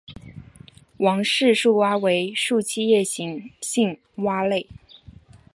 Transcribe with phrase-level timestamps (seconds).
[0.97, 4.67] 王氏树蛙为树栖夜行性蛙类。